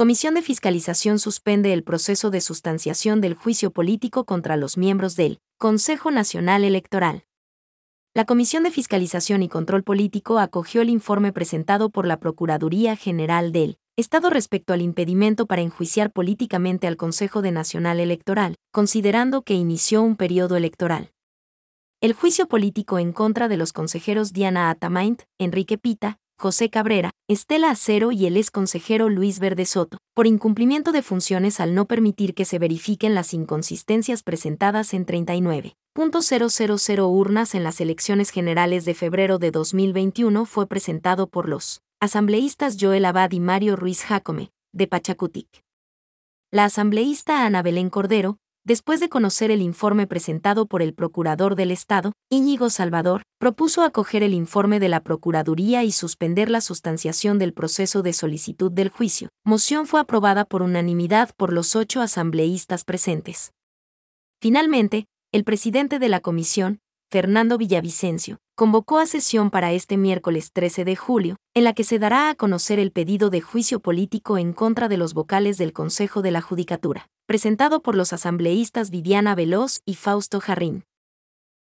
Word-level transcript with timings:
Comisión 0.00 0.32
de 0.32 0.40
Fiscalización 0.40 1.18
suspende 1.18 1.74
el 1.74 1.84
proceso 1.84 2.30
de 2.30 2.40
sustanciación 2.40 3.20
del 3.20 3.34
juicio 3.34 3.70
político 3.70 4.24
contra 4.24 4.56
los 4.56 4.78
miembros 4.78 5.14
del 5.14 5.42
Consejo 5.58 6.10
Nacional 6.10 6.64
Electoral. 6.64 7.24
La 8.14 8.24
Comisión 8.24 8.62
de 8.62 8.70
Fiscalización 8.70 9.42
y 9.42 9.50
Control 9.50 9.82
Político 9.82 10.38
acogió 10.38 10.80
el 10.80 10.88
informe 10.88 11.34
presentado 11.34 11.90
por 11.90 12.06
la 12.06 12.18
Procuraduría 12.18 12.96
General 12.96 13.52
del 13.52 13.76
Estado 13.94 14.30
respecto 14.30 14.72
al 14.72 14.80
impedimento 14.80 15.44
para 15.44 15.60
enjuiciar 15.60 16.10
políticamente 16.10 16.86
al 16.86 16.96
Consejo 16.96 17.42
de 17.42 17.52
Nacional 17.52 18.00
Electoral, 18.00 18.56
considerando 18.72 19.42
que 19.42 19.52
inició 19.52 20.00
un 20.00 20.16
periodo 20.16 20.56
electoral. 20.56 21.12
El 22.00 22.14
juicio 22.14 22.48
político 22.48 22.98
en 22.98 23.12
contra 23.12 23.48
de 23.48 23.58
los 23.58 23.74
consejeros 23.74 24.32
Diana 24.32 24.70
Atamaint, 24.70 25.24
Enrique 25.38 25.76
Pita, 25.76 26.19
José 26.40 26.70
Cabrera, 26.70 27.10
Estela 27.28 27.68
Acero 27.68 28.12
y 28.12 28.24
el 28.24 28.38
ex 28.38 28.50
consejero 28.50 29.10
Luis 29.10 29.40
Verde 29.40 29.66
Soto, 29.66 29.98
por 30.14 30.26
incumplimiento 30.26 30.90
de 30.90 31.02
funciones 31.02 31.60
al 31.60 31.74
no 31.74 31.84
permitir 31.84 32.32
que 32.32 32.46
se 32.46 32.58
verifiquen 32.58 33.14
las 33.14 33.34
inconsistencias 33.34 34.22
presentadas 34.22 34.94
en 34.94 35.04
39.000 35.04 35.74
urnas 37.10 37.54
en 37.54 37.62
las 37.62 37.78
elecciones 37.82 38.30
generales 38.30 38.86
de 38.86 38.94
febrero 38.94 39.36
de 39.36 39.50
2021 39.50 40.46
fue 40.46 40.66
presentado 40.66 41.26
por 41.26 41.46
los 41.46 41.82
asambleístas 42.00 42.78
Joel 42.80 43.04
Abad 43.04 43.32
y 43.32 43.40
Mario 43.40 43.76
Ruiz 43.76 44.02
Jacome, 44.02 44.50
de 44.72 44.86
Pachacutic. 44.86 45.62
La 46.50 46.64
asambleísta 46.64 47.44
Ana 47.44 47.60
Belén 47.62 47.90
Cordero, 47.90 48.38
después 48.64 49.00
de 49.00 49.08
conocer 49.08 49.50
el 49.50 49.62
informe 49.62 50.06
presentado 50.06 50.66
por 50.66 50.82
el 50.82 50.94
Procurador 50.94 51.54
del 51.54 51.70
Estado, 51.70 52.12
Íñigo 52.30 52.70
Salvador, 52.70 53.22
propuso 53.38 53.82
acoger 53.82 54.22
el 54.22 54.34
informe 54.34 54.80
de 54.80 54.88
la 54.88 55.02
Procuraduría 55.02 55.84
y 55.84 55.92
suspender 55.92 56.50
la 56.50 56.60
sustanciación 56.60 57.38
del 57.38 57.52
proceso 57.52 58.02
de 58.02 58.12
solicitud 58.12 58.70
del 58.70 58.88
juicio. 58.88 59.28
Moción 59.44 59.86
fue 59.86 60.00
aprobada 60.00 60.44
por 60.44 60.62
unanimidad 60.62 61.30
por 61.36 61.52
los 61.52 61.76
ocho 61.76 62.00
asambleístas 62.00 62.84
presentes. 62.84 63.52
Finalmente, 64.40 65.06
el 65.32 65.44
presidente 65.44 65.98
de 65.98 66.08
la 66.08 66.20
comisión, 66.20 66.80
Fernando 67.10 67.58
Villavicencio, 67.58 68.38
convocó 68.56 68.98
a 68.98 69.06
sesión 69.06 69.50
para 69.50 69.72
este 69.72 69.96
miércoles 69.96 70.50
13 70.52 70.84
de 70.84 70.94
julio, 70.94 71.36
en 71.54 71.64
la 71.64 71.72
que 71.72 71.82
se 71.82 71.98
dará 71.98 72.30
a 72.30 72.34
conocer 72.34 72.78
el 72.78 72.92
pedido 72.92 73.30
de 73.30 73.40
juicio 73.40 73.80
político 73.80 74.38
en 74.38 74.52
contra 74.52 74.88
de 74.88 74.96
los 74.96 75.14
vocales 75.14 75.56
del 75.56 75.72
Consejo 75.72 76.20
de 76.20 76.30
la 76.30 76.40
Judicatura, 76.40 77.06
presentado 77.30 77.80
por 77.80 77.94
los 77.94 78.12
asambleístas 78.12 78.90
Viviana 78.90 79.36
Veloz 79.36 79.82
y 79.86 79.94
Fausto 79.94 80.40
Jarrín. 80.40 80.82